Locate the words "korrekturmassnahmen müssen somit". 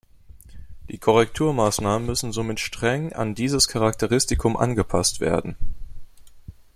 0.97-2.59